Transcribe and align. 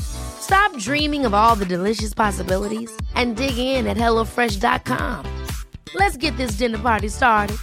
Stop 0.00 0.76
dreaming 0.78 1.24
of 1.24 1.34
all 1.34 1.56
the 1.56 1.64
delicious 1.64 2.12
possibilities 2.14 2.90
and 3.14 3.36
dig 3.36 3.56
in 3.56 3.86
at 3.86 3.96
HelloFresh.com. 3.96 5.24
Let's 5.94 6.16
get 6.16 6.36
this 6.36 6.56
dinner 6.56 6.78
party 6.78 7.08
started. 7.08 7.56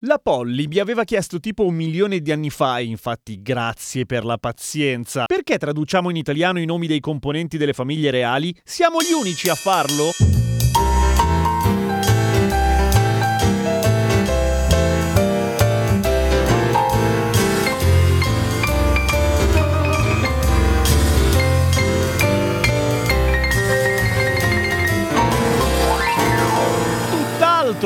La 0.00 0.18
Polly 0.18 0.66
mi 0.66 0.78
aveva 0.78 1.04
chiesto 1.04 1.40
tipo 1.40 1.64
un 1.64 1.74
milione 1.74 2.20
di 2.20 2.30
anni 2.30 2.50
fa, 2.50 2.78
infatti 2.80 3.40
grazie 3.42 4.06
per 4.06 4.24
la 4.24 4.36
pazienza. 4.38 5.24
Perché 5.24 5.58
traduciamo 5.58 6.10
in 6.10 6.16
italiano 6.16 6.60
i 6.60 6.64
nomi 6.64 6.86
dei 6.86 7.00
componenti 7.00 7.56
delle 7.56 7.72
famiglie 7.72 8.10
reali? 8.10 8.54
Siamo 8.62 9.00
gli 9.00 9.12
unici 9.12 9.48
a 9.48 9.54
farlo? 9.54 10.10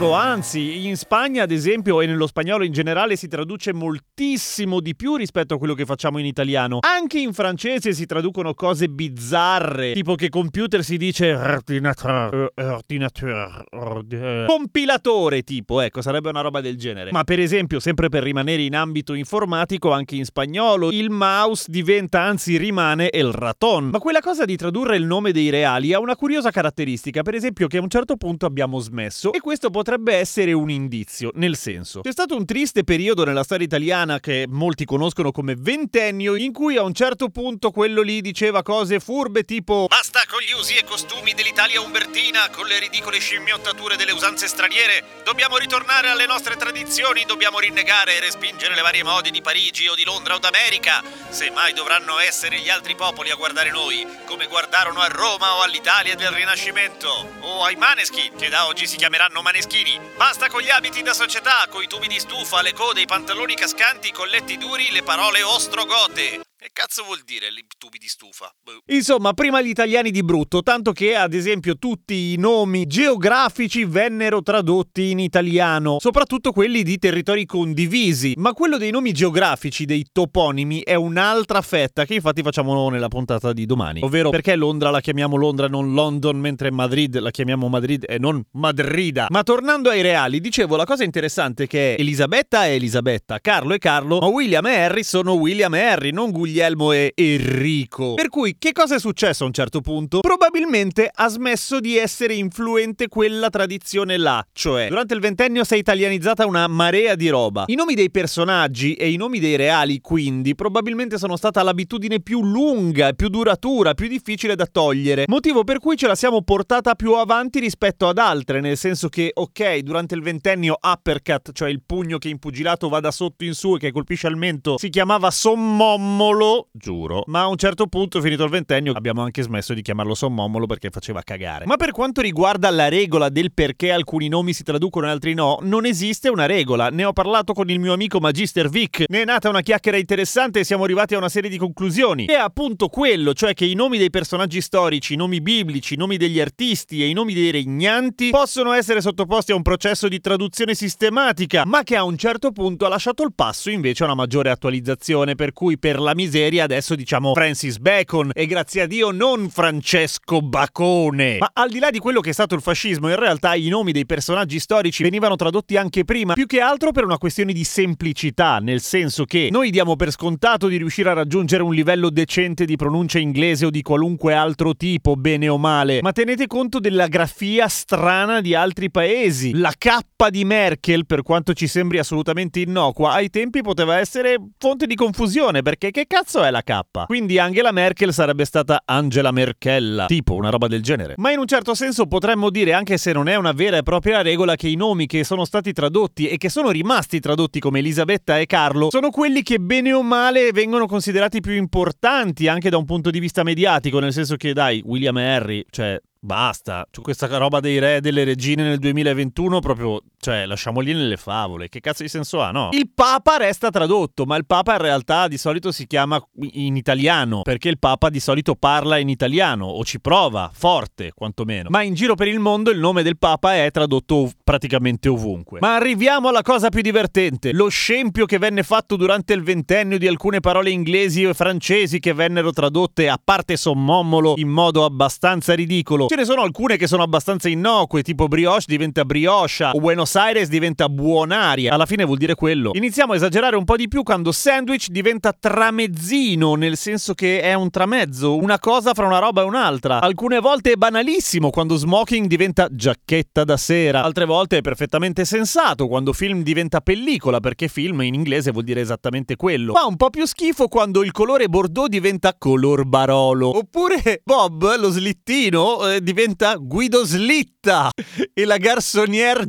Altro, 0.00 0.14
anzi, 0.14 0.86
in 0.86 0.96
Spagna 0.96 1.42
ad 1.42 1.50
esempio 1.50 2.00
e 2.00 2.06
nello 2.06 2.26
spagnolo 2.26 2.64
in 2.64 2.72
generale 2.72 3.16
si 3.16 3.28
traduce 3.28 3.72
moltissimo 3.74 4.80
di 4.80 4.96
più 4.96 5.16
rispetto 5.16 5.54
a 5.54 5.58
quello 5.58 5.74
che 5.74 5.84
facciamo 5.84 6.18
in 6.18 6.24
italiano. 6.24 6.78
Anche 6.80 7.18
in 7.18 7.34
francese 7.34 7.92
si 7.92 8.06
traducono 8.06 8.54
cose 8.54 8.88
bizzarre, 8.88 9.92
tipo 9.92 10.14
che 10.14 10.28
computer 10.30 10.82
si 10.82 10.96
dice 10.96 11.34
ordinateur, 11.34 12.52
ordinateur, 12.54 13.64
ordinateur. 13.70 14.46
compilatore 14.46 15.42
tipo, 15.42 15.80
ecco, 15.80 16.00
sarebbe 16.00 16.30
una 16.30 16.40
roba 16.40 16.60
del 16.60 16.76
genere. 16.76 17.10
Ma 17.12 17.24
per 17.24 17.38
esempio, 17.38 17.78
sempre 17.78 18.08
per 18.08 18.22
rimanere 18.22 18.62
in 18.62 18.74
ambito 18.74 19.12
informatico, 19.12 19.92
anche 19.92 20.16
in 20.16 20.24
spagnolo, 20.24 20.90
il 20.90 21.10
mouse 21.10 21.66
diventa, 21.68 22.22
anzi 22.22 22.56
rimane 22.56 23.10
il 23.12 23.32
raton. 23.32 23.90
Ma 23.90 23.98
quella 23.98 24.20
cosa 24.20 24.44
di 24.44 24.56
tradurre 24.56 24.96
il 24.96 25.04
nome 25.04 25.32
dei 25.32 25.50
reali 25.50 25.92
ha 25.92 26.00
una 26.00 26.16
curiosa 26.16 26.50
caratteristica, 26.50 27.22
per 27.22 27.34
esempio 27.34 27.66
che 27.66 27.76
a 27.76 27.82
un 27.82 27.90
certo 27.90 28.16
punto 28.16 28.46
abbiamo 28.46 28.78
smesso 28.78 29.32
e 29.32 29.40
questo 29.40 29.68
potrebbe 29.68 29.88
essere 30.10 30.52
un 30.52 30.70
indizio, 30.70 31.30
nel 31.34 31.56
senso, 31.56 32.00
c'è 32.02 32.12
stato 32.12 32.36
un 32.36 32.44
triste 32.44 32.84
periodo 32.84 33.24
nella 33.24 33.42
storia 33.42 33.64
italiana 33.64 34.20
che 34.20 34.46
molti 34.48 34.84
conoscono 34.84 35.32
come 35.32 35.54
ventennio, 35.56 36.36
in 36.36 36.52
cui 36.52 36.76
a 36.76 36.82
un 36.82 36.92
certo 36.92 37.28
punto 37.28 37.70
quello 37.70 38.02
lì 38.02 38.20
diceva 38.20 38.62
cose 38.62 39.00
furbe 39.00 39.44
tipo 39.44 39.86
Basta 39.88 40.22
con 40.28 40.40
gli 40.40 40.52
usi 40.52 40.76
e 40.76 40.84
costumi 40.84 41.34
dell'Italia 41.34 41.80
umbertina, 41.80 42.48
con 42.50 42.66
le 42.66 42.78
ridicole 42.78 43.18
scimmiottature 43.18 43.96
delle 43.96 44.12
usanze 44.12 44.46
straniere, 44.46 45.02
dobbiamo 45.24 45.56
ritornare 45.56 46.08
alle 46.08 46.26
nostre 46.26 46.56
tradizioni, 46.56 47.24
dobbiamo 47.26 47.58
rinnegare 47.58 48.16
e 48.16 48.20
respingere 48.20 48.74
le 48.74 48.82
varie 48.82 49.02
mode 49.02 49.30
di 49.30 49.40
Parigi 49.40 49.88
o 49.88 49.94
di 49.94 50.04
Londra 50.04 50.34
o 50.34 50.38
d'America, 50.38 51.02
se 51.30 51.50
mai 51.50 51.72
dovranno 51.72 52.18
essere 52.18 52.58
gli 52.58 52.68
altri 52.68 52.94
popoli 52.94 53.30
a 53.30 53.36
guardare 53.36 53.70
noi, 53.70 54.06
come 54.26 54.46
guardarono 54.46 55.00
a 55.00 55.08
Roma 55.08 55.54
o 55.54 55.62
all'Italia 55.62 56.14
del 56.14 56.30
Rinascimento, 56.30 57.08
o 57.40 57.64
ai 57.64 57.76
Maneskin, 57.76 58.36
che 58.36 58.48
da 58.48 58.66
oggi 58.66 58.86
si 58.86 58.96
chiameranno 58.96 59.42
Maneskin 59.42 59.69
Maneschini. 59.70 60.00
Basta 60.16 60.48
con 60.48 60.60
gli 60.60 60.68
abiti 60.68 61.02
da 61.02 61.12
società, 61.12 61.66
coi 61.70 61.86
tubi 61.86 62.08
di 62.08 62.18
stufa, 62.18 62.60
le 62.60 62.72
code, 62.72 63.00
i 63.00 63.06
pantaloni 63.06 63.54
cascanti, 63.54 64.08
i 64.08 64.12
colletti 64.12 64.58
duri, 64.58 64.90
le 64.90 65.02
parole 65.02 65.42
ostrogote. 65.42 66.49
Che 66.62 66.68
cazzo 66.74 67.04
vuol 67.04 67.22
dire 67.24 67.46
tubi 67.78 67.96
di 67.96 68.06
stufa? 68.06 68.52
Boh. 68.62 68.82
Insomma, 68.94 69.32
prima 69.32 69.62
gli 69.62 69.70
italiani 69.70 70.10
di 70.10 70.22
brutto, 70.22 70.62
tanto 70.62 70.92
che 70.92 71.16
ad 71.16 71.32
esempio 71.32 71.78
tutti 71.78 72.34
i 72.34 72.36
nomi 72.36 72.86
geografici 72.86 73.86
vennero 73.86 74.42
tradotti 74.42 75.10
in 75.10 75.20
italiano, 75.20 75.96
soprattutto 76.00 76.52
quelli 76.52 76.82
di 76.82 76.98
territori 76.98 77.46
condivisi, 77.46 78.34
ma 78.36 78.52
quello 78.52 78.76
dei 78.76 78.90
nomi 78.90 79.12
geografici, 79.12 79.86
dei 79.86 80.04
toponimi, 80.12 80.82
è 80.82 80.94
un'altra 80.96 81.62
fetta 81.62 82.04
che 82.04 82.12
infatti 82.12 82.42
facciamo 82.42 82.90
nella 82.90 83.08
puntata 83.08 83.54
di 83.54 83.64
domani. 83.64 84.02
Ovvero 84.02 84.28
perché 84.28 84.54
Londra 84.54 84.90
la 84.90 85.00
chiamiamo 85.00 85.36
Londra, 85.36 85.66
non 85.66 85.94
London, 85.94 86.36
mentre 86.36 86.70
Madrid 86.70 87.18
la 87.20 87.30
chiamiamo 87.30 87.70
Madrid 87.70 88.04
e 88.06 88.18
non 88.18 88.44
Madrida. 88.52 89.28
Ma 89.30 89.42
tornando 89.42 89.88
ai 89.88 90.02
reali, 90.02 90.40
dicevo, 90.40 90.76
la 90.76 90.84
cosa 90.84 91.04
interessante 91.04 91.66
che 91.66 91.94
Elisabetta 91.94 92.66
è 92.66 92.72
Elisabetta, 92.72 93.38
Carlo 93.40 93.72
è 93.72 93.78
Carlo, 93.78 94.18
ma 94.18 94.26
William 94.26 94.66
e 94.66 94.78
Harry 94.78 95.04
sono 95.04 95.32
William 95.32 95.74
e 95.74 95.80
Harry, 95.80 96.10
non 96.10 96.30
Guglielmo 96.30 96.48
Guglielmo 96.50 96.90
e 96.90 97.12
Enrico. 97.14 98.14
Per 98.14 98.28
cui 98.28 98.56
che 98.58 98.72
cosa 98.72 98.96
è 98.96 98.98
successo 98.98 99.44
a 99.44 99.46
un 99.46 99.52
certo 99.52 99.80
punto? 99.80 100.18
Probabilmente 100.18 101.08
ha 101.12 101.28
smesso 101.28 101.78
di 101.78 101.96
essere 101.96 102.34
influente 102.34 103.06
quella 103.06 103.50
tradizione 103.50 104.16
là, 104.16 104.44
cioè 104.52 104.88
durante 104.88 105.14
il 105.14 105.20
ventennio 105.20 105.62
si 105.62 105.74
è 105.74 105.76
italianizzata 105.76 106.46
una 106.46 106.66
marea 106.66 107.14
di 107.14 107.28
roba. 107.28 107.64
I 107.68 107.76
nomi 107.76 107.94
dei 107.94 108.10
personaggi 108.10 108.94
e 108.94 109.10
i 109.10 109.16
nomi 109.16 109.38
dei 109.38 109.54
reali, 109.54 110.00
quindi, 110.00 110.56
probabilmente 110.56 111.18
sono 111.18 111.36
stata 111.36 111.62
l'abitudine 111.62 112.20
più 112.20 112.42
lunga, 112.42 113.12
più 113.12 113.28
duratura, 113.28 113.94
più 113.94 114.08
difficile 114.08 114.56
da 114.56 114.66
togliere, 114.66 115.26
motivo 115.28 115.62
per 115.62 115.78
cui 115.78 115.96
ce 115.96 116.08
la 116.08 116.16
siamo 116.16 116.42
portata 116.42 116.96
più 116.96 117.12
avanti 117.14 117.60
rispetto 117.60 118.08
ad 118.08 118.18
altre, 118.18 118.60
nel 118.60 118.76
senso 118.76 119.08
che, 119.08 119.30
ok, 119.32 119.78
durante 119.78 120.16
il 120.16 120.22
ventennio 120.22 120.76
uppercut, 120.80 121.52
cioè 121.52 121.70
il 121.70 121.82
pugno 121.86 122.18
che 122.18 122.28
in 122.28 122.40
pugilato 122.40 122.88
va 122.88 122.98
da 122.98 123.12
sotto 123.12 123.44
in 123.44 123.54
su 123.54 123.76
e 123.76 123.78
che 123.78 123.92
colpisce 123.92 124.26
al 124.26 124.36
mento, 124.36 124.78
si 124.78 124.88
chiamava 124.88 125.30
sommommolo 125.30 126.39
Sommommolo, 126.40 126.68
giuro, 126.72 127.22
ma 127.26 127.42
a 127.42 127.48
un 127.48 127.56
certo 127.56 127.86
punto, 127.86 128.20
finito 128.22 128.44
il 128.44 128.50
ventennio, 128.50 128.92
abbiamo 128.92 129.20
anche 129.20 129.42
smesso 129.42 129.74
di 129.74 129.82
chiamarlo 129.82 130.14
Sommommolo 130.14 130.64
perché 130.64 130.88
faceva 130.88 131.20
cagare. 131.22 131.66
Ma 131.66 131.76
per 131.76 131.90
quanto 131.90 132.22
riguarda 132.22 132.70
la 132.70 132.88
regola 132.88 133.28
del 133.28 133.52
perché 133.52 133.92
alcuni 133.92 134.28
nomi 134.28 134.54
si 134.54 134.62
traducono 134.62 135.06
e 135.06 135.10
altri 135.10 135.34
no, 135.34 135.58
non 135.60 135.84
esiste 135.84 136.30
una 136.30 136.46
regola. 136.46 136.88
Ne 136.88 137.04
ho 137.04 137.12
parlato 137.12 137.52
con 137.52 137.68
il 137.68 137.78
mio 137.78 137.92
amico 137.92 138.20
Magister 138.20 138.70
Vic, 138.70 139.04
ne 139.08 139.22
è 139.22 139.24
nata 139.26 139.50
una 139.50 139.60
chiacchiera 139.60 139.98
interessante 139.98 140.60
e 140.60 140.64
siamo 140.64 140.84
arrivati 140.84 141.14
a 141.14 141.18
una 141.18 141.28
serie 141.28 141.50
di 141.50 141.58
conclusioni. 141.58 142.24
È 142.24 142.32
appunto 142.32 142.88
quello, 142.88 143.34
cioè 143.34 143.52
che 143.52 143.66
i 143.66 143.74
nomi 143.74 143.98
dei 143.98 144.10
personaggi 144.10 144.62
storici, 144.62 145.12
i 145.12 145.16
nomi 145.16 145.42
biblici, 145.42 145.94
i 145.94 145.98
nomi 145.98 146.16
degli 146.16 146.40
artisti 146.40 147.02
e 147.02 147.08
i 147.08 147.12
nomi 147.12 147.34
dei 147.34 147.50
regnanti 147.50 148.30
possono 148.30 148.72
essere 148.72 149.02
sottoposti 149.02 149.52
a 149.52 149.56
un 149.56 149.62
processo 149.62 150.08
di 150.08 150.20
traduzione 150.20 150.74
sistematica, 150.74 151.66
ma 151.66 151.82
che 151.82 151.96
a 151.96 152.04
un 152.04 152.16
certo 152.16 152.50
punto 152.50 152.86
ha 152.86 152.88
lasciato 152.88 153.22
il 153.24 153.34
passo 153.34 153.68
invece 153.68 154.04
a 154.04 154.06
una 154.06 154.14
maggiore 154.14 154.48
attualizzazione, 154.48 155.34
per 155.34 155.52
cui 155.52 155.78
per 155.78 156.00
la 156.00 156.14
miseria 156.14 156.28
miseria 156.30 156.62
adesso 156.62 156.94
diciamo 156.94 157.34
Francis 157.34 157.78
Bacon 157.78 158.30
e 158.32 158.46
grazie 158.46 158.82
a 158.82 158.86
Dio 158.86 159.10
non 159.10 159.50
Francesco 159.50 160.40
Bacone. 160.40 161.38
Ma 161.40 161.50
al 161.52 161.70
di 161.70 161.80
là 161.80 161.90
di 161.90 161.98
quello 161.98 162.20
che 162.20 162.30
è 162.30 162.32
stato 162.32 162.54
il 162.54 162.60
fascismo, 162.60 163.08
in 163.08 163.16
realtà 163.16 163.56
i 163.56 163.66
nomi 163.66 163.90
dei 163.90 164.06
personaggi 164.06 164.60
storici 164.60 165.02
venivano 165.02 165.34
tradotti 165.34 165.76
anche 165.76 166.04
prima, 166.04 166.34
più 166.34 166.46
che 166.46 166.60
altro 166.60 166.92
per 166.92 167.02
una 167.04 167.18
questione 167.18 167.52
di 167.52 167.64
semplicità, 167.64 168.58
nel 168.58 168.80
senso 168.80 169.24
che 169.24 169.48
noi 169.50 169.70
diamo 169.70 169.96
per 169.96 170.12
scontato 170.12 170.68
di 170.68 170.76
riuscire 170.76 171.10
a 171.10 171.14
raggiungere 171.14 171.64
un 171.64 171.74
livello 171.74 172.10
decente 172.10 172.64
di 172.64 172.76
pronuncia 172.76 173.18
inglese 173.18 173.66
o 173.66 173.70
di 173.70 173.82
qualunque 173.82 174.32
altro 174.32 174.76
tipo, 174.76 175.16
bene 175.16 175.48
o 175.48 175.58
male, 175.58 175.98
ma 176.00 176.12
tenete 176.12 176.46
conto 176.46 176.78
della 176.78 177.08
grafia 177.08 177.66
strana 177.66 178.40
di 178.40 178.54
altri 178.54 178.88
paesi. 178.88 179.50
La 179.54 179.72
K 179.76 180.28
di 180.30 180.44
Merkel, 180.44 181.06
per 181.06 181.22
quanto 181.22 181.54
ci 181.54 181.66
sembri 181.66 181.98
assolutamente 181.98 182.60
innocua, 182.60 183.14
ai 183.14 183.30
tempi 183.30 183.62
poteva 183.62 183.98
essere 183.98 184.36
fonte 184.58 184.86
di 184.86 184.94
confusione, 184.94 185.62
perché 185.62 185.90
che 185.90 186.04
cazzo 186.06 186.18
è 186.44 186.50
la 186.50 186.62
K? 186.62 187.06
Quindi 187.06 187.38
Angela 187.38 187.72
Merkel 187.72 188.12
sarebbe 188.12 188.44
stata 188.44 188.82
Angela 188.84 189.30
Merkella, 189.30 190.06
tipo 190.06 190.34
una 190.34 190.50
roba 190.50 190.66
del 190.66 190.82
genere. 190.82 191.14
Ma 191.16 191.30
in 191.32 191.38
un 191.38 191.46
certo 191.46 191.74
senso 191.74 192.06
potremmo 192.06 192.50
dire, 192.50 192.72
anche 192.72 192.98
se 192.98 193.12
non 193.12 193.28
è 193.28 193.36
una 193.36 193.52
vera 193.52 193.78
e 193.78 193.82
propria 193.82 194.22
regola, 194.22 194.54
che 194.54 194.68
i 194.68 194.76
nomi 194.76 195.06
che 195.06 195.24
sono 195.24 195.44
stati 195.44 195.72
tradotti 195.72 196.28
e 196.28 196.36
che 196.36 196.48
sono 196.48 196.70
rimasti 196.70 197.20
tradotti 197.20 197.60
come 197.60 197.78
Elisabetta 197.78 198.38
e 198.38 198.46
Carlo 198.46 198.90
sono 198.90 199.10
quelli 199.10 199.42
che 199.42 199.58
bene 199.58 199.92
o 199.92 200.02
male 200.02 200.52
vengono 200.52 200.86
considerati 200.86 201.40
più 201.40 201.54
importanti 201.54 202.48
anche 202.48 202.70
da 202.70 202.76
un 202.76 202.84
punto 202.84 203.10
di 203.10 203.18
vista 203.18 203.42
mediatico, 203.42 203.98
nel 203.98 204.12
senso 204.12 204.36
che 204.36 204.52
dai, 204.52 204.82
William 204.84 205.16
Harry, 205.16 205.64
cioè 205.70 206.00
Basta, 206.22 206.86
questa 207.00 207.34
roba 207.38 207.60
dei 207.60 207.78
re 207.78 207.96
e 207.96 208.00
delle 208.02 208.24
regine 208.24 208.62
nel 208.62 208.78
2021 208.78 209.60
proprio, 209.60 210.02
cioè, 210.20 210.44
lasciamoli 210.44 210.92
nelle 210.92 211.16
favole. 211.16 211.70
Che 211.70 211.80
cazzo 211.80 212.02
di 212.02 212.10
senso 212.10 212.42
ha, 212.42 212.50
no? 212.50 212.68
Il 212.72 212.90
Papa 212.94 213.38
resta 213.38 213.70
tradotto, 213.70 214.26
ma 214.26 214.36
il 214.36 214.44
Papa 214.44 214.72
in 214.72 214.82
realtà 214.82 215.28
di 215.28 215.38
solito 215.38 215.72
si 215.72 215.86
chiama 215.86 216.22
in 216.52 216.76
italiano, 216.76 217.40
perché 217.40 217.70
il 217.70 217.78
Papa 217.78 218.10
di 218.10 218.20
solito 218.20 218.54
parla 218.54 218.98
in 218.98 219.08
italiano 219.08 219.64
o 219.64 219.82
ci 219.82 219.98
prova, 219.98 220.50
forte 220.52 221.12
quantomeno. 221.14 221.70
Ma 221.70 221.82
in 221.82 221.94
giro 221.94 222.16
per 222.16 222.28
il 222.28 222.38
mondo 222.38 222.70
il 222.70 222.78
nome 222.78 223.02
del 223.02 223.16
Papa 223.16 223.54
è 223.54 223.70
tradotto 223.70 224.30
praticamente 224.44 225.08
ovunque. 225.08 225.58
Ma 225.60 225.76
arriviamo 225.76 226.28
alla 226.28 226.42
cosa 226.42 226.68
più 226.68 226.82
divertente, 226.82 227.52
lo 227.52 227.68
scempio 227.68 228.26
che 228.26 228.36
venne 228.36 228.62
fatto 228.62 228.96
durante 228.96 229.32
il 229.32 229.42
ventennio 229.42 229.96
di 229.96 230.06
alcune 230.06 230.40
parole 230.40 230.68
inglesi 230.68 231.22
e 231.22 231.32
francesi 231.32 231.98
che 231.98 232.12
vennero 232.12 232.52
tradotte 232.52 233.08
a 233.08 233.18
parte 233.22 233.56
sommommolo 233.56 234.34
in 234.36 234.48
modo 234.48 234.84
abbastanza 234.84 235.54
ridicolo 235.54 236.08
Ce 236.08 236.16
ne 236.16 236.24
sono 236.24 236.42
alcune 236.42 236.76
che 236.76 236.86
sono 236.86 237.02
abbastanza 237.02 237.48
innocue, 237.48 238.02
tipo 238.02 238.28
brioche 238.28 238.64
diventa 238.66 239.06
brioscia 239.06 239.70
o 239.70 239.80
Buenos 239.80 240.09
Aires 240.14 240.48
diventa 240.48 240.88
buonaria. 240.88 241.72
Alla 241.72 241.86
fine 241.86 242.04
vuol 242.04 242.18
dire 242.18 242.34
quello. 242.34 242.70
Iniziamo 242.74 243.12
a 243.12 243.16
esagerare 243.16 243.56
un 243.56 243.64
po' 243.64 243.76
di 243.76 243.88
più 243.88 244.02
quando 244.02 244.32
sandwich 244.32 244.88
diventa 244.88 245.32
tramezzino, 245.32 246.54
nel 246.54 246.76
senso 246.76 247.14
che 247.14 247.40
è 247.40 247.54
un 247.54 247.70
tramezzo, 247.70 248.36
una 248.36 248.58
cosa 248.58 248.94
fra 248.94 249.06
una 249.06 249.18
roba 249.18 249.42
e 249.42 249.44
un'altra. 249.44 250.00
Alcune 250.00 250.40
volte 250.40 250.72
è 250.72 250.76
banalissimo 250.76 251.50
quando 251.50 251.76
smoking 251.76 252.26
diventa 252.26 252.68
giacchetta 252.70 253.44
da 253.44 253.56
sera. 253.56 254.02
Altre 254.02 254.24
volte 254.24 254.58
è 254.58 254.60
perfettamente 254.60 255.24
sensato 255.24 255.86
quando 255.86 256.12
film 256.12 256.42
diventa 256.42 256.80
pellicola, 256.80 257.40
perché 257.40 257.68
film 257.68 258.02
in 258.02 258.14
inglese 258.14 258.50
vuol 258.50 258.64
dire 258.64 258.80
esattamente 258.80 259.36
quello. 259.36 259.72
Fa 259.74 259.86
un 259.86 259.96
po' 259.96 260.10
più 260.10 260.26
schifo 260.26 260.68
quando 260.68 261.02
il 261.02 261.12
colore 261.12 261.48
bordeaux 261.48 261.88
diventa 261.88 262.34
color 262.36 262.84
barolo. 262.84 263.56
Oppure 263.56 264.20
Bob, 264.24 264.76
lo 264.78 264.90
slittino, 264.90 265.88
eh, 265.88 266.02
diventa 266.02 266.56
Guido 266.56 267.04
Slitta 267.04 267.90
e 268.32 268.44
la 268.44 268.56
garçonnière 268.56 269.46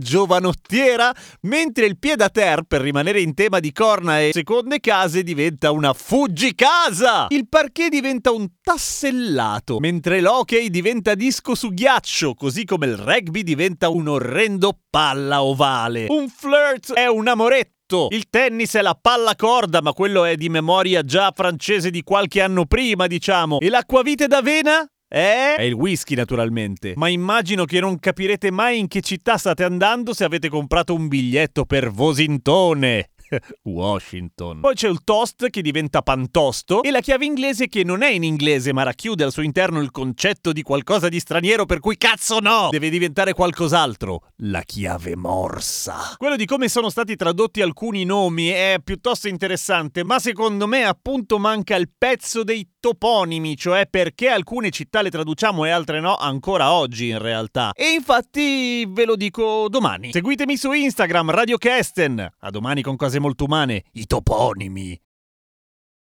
giovanottiera, 0.51 1.13
mentre 1.42 1.86
il 1.86 1.98
pied 1.98 2.21
a 2.21 2.30
terre, 2.30 2.65
per 2.68 2.81
rimanere 2.81 3.21
in 3.21 3.33
tema 3.33 3.59
di 3.59 3.71
corna 3.71 4.21
e 4.21 4.31
seconde 4.31 4.80
case, 4.80 5.24
diventa 5.24 5.71
una 5.71 5.94
fuggicasa. 5.94 7.27
Il 7.30 7.48
parquet 7.48 7.89
diventa 7.89 8.31
un 8.31 8.48
tassellato, 8.62 9.80
mentre 9.80 10.21
l'hockey 10.21 10.69
diventa 10.69 11.15
disco 11.15 11.56
su 11.56 11.69
ghiaccio, 11.69 12.33
così 12.33 12.65
come 12.65 12.88
il 12.88 12.98
rugby 12.98 13.44
diventa 13.44 13.89
un 13.89 14.07
orrendo 14.07 14.77
palla 14.89 15.44
ovale. 15.44 16.06
Un 16.09 16.30
flirt 16.30 16.94
è 16.94 17.07
un 17.07 17.27
amoretto 17.27 17.80
il 18.12 18.30
tennis 18.30 18.75
è 18.75 18.81
la 18.81 18.97
palla 19.00 19.36
corda, 19.36 19.81
ma 19.81 19.92
quello 19.92 20.24
è 20.24 20.36
di 20.36 20.47
memoria 20.47 21.04
già 21.04 21.33
francese 21.36 21.89
di 21.89 22.04
qualche 22.04 22.42
anno 22.42 22.65
prima, 22.65 23.06
diciamo. 23.06 23.59
E 23.59 23.68
l'acquavite 23.68 24.27
d'avena? 24.27 24.89
Eh? 25.13 25.56
È 25.56 25.62
il 25.63 25.74
whisky 25.74 26.16
naturalmente, 26.16 26.94
ma 26.96 27.10
immagino 27.10 27.66
che 27.66 27.81
non 27.81 28.00
capirete 28.00 28.50
mai 28.50 28.80
in 28.80 28.88
che 28.88 29.02
città 29.02 29.38
state 29.38 29.66
andando 29.66 30.13
se 30.13 30.24
avete 30.24 30.48
comprato 30.48 30.94
un 30.94 31.10
biglietto 31.10 31.66
per 31.66 31.92
Vosintone. 31.92 33.10
Washington. 33.63 34.60
Poi 34.62 34.74
c'è 34.74 34.90
il 34.90 35.04
toast 35.04 35.50
che 35.50 35.62
diventa 35.62 36.02
pantosto 36.02 36.84
e 36.84 36.92
la 36.92 37.00
chiave 37.00 37.25
inglese 37.25 37.68
che 37.68 37.84
non 37.84 38.02
è 38.02 38.10
in 38.10 38.24
inglese 38.24 38.74
ma 38.74 38.84
racchiude 38.84 39.24
al 39.24 39.31
suo 39.31 39.42
interno 39.42 39.80
il 39.81 39.92
concetto 39.92 40.52
di 40.52 40.62
qualcosa 40.62 41.10
di 41.10 41.19
straniero 41.19 41.66
per 41.66 41.80
cui 41.80 41.98
cazzo 41.98 42.40
no! 42.40 42.69
Deve 42.72 42.90
diventare 42.90 43.34
qualcos'altro. 43.34 44.24
La 44.44 44.62
chiave 44.62 45.16
morsa. 45.16 46.16
Quello 46.18 46.36
di 46.36 46.46
come 46.46 46.68
sono 46.68 46.90
stati 46.90 47.16
tradotti 47.16 47.62
alcuni 47.62 48.04
nomi 48.04 48.48
è 48.48 48.78
piuttosto 48.84 49.28
interessante, 49.28 50.04
ma 50.04 50.19
secondo 50.19 50.68
me 50.68 50.84
appunto 50.84 51.40
manca 51.40 51.75
il 51.75 51.90
pezzo 51.96 52.44
dei 52.44 52.68
toponimi, 52.81 53.56
cioè 53.56 53.88
perché 53.88 54.28
alcune 54.28 54.72
città 54.72 55.01
le 55.01 55.10
traduciamo 55.10 55.63
e 55.63 55.69
altre 55.69 56.01
no 56.01 56.18
ancora 56.18 56.74
oggi 56.74 57.07
in 57.07 57.19
realtà. 57.19 57.72
E 57.74 57.92
infatti 57.92 58.86
ve 58.86 59.06
lo 59.06 59.16
dico 59.16 59.69
domani. 59.69 60.12
Seguitemi 60.12 60.57
su 60.57 60.74
Instagram 60.74 61.31
Radio 61.31 61.57
Kesten. 61.57 62.33
A 62.39 62.50
domani 62.50 62.81
con 62.81 62.98
cose 62.98 63.19
molto 63.19 63.45
umane, 63.45 63.83
i 63.94 64.06
toponimi. 64.06 65.00